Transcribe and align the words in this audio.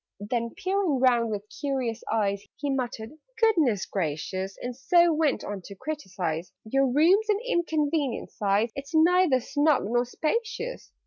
Then, 0.19 0.55
peering 0.57 0.97
round 0.99 1.29
with 1.29 1.43
curious 1.59 2.03
eyes, 2.11 2.43
He 2.55 2.71
muttered 2.73 3.11
"Goodness 3.39 3.85
gracious!" 3.85 4.57
And 4.59 4.75
so 4.75 5.13
went 5.13 5.43
on 5.43 5.61
to 5.65 5.75
criticise 5.75 6.51
"Your 6.65 6.87
room's 6.87 7.29
an 7.29 7.37
inconvenient 7.45 8.31
size: 8.31 8.71
It's 8.75 8.95
neither 8.95 9.39
snug 9.39 9.83
nor 9.85 10.05
spacious. 10.05 10.91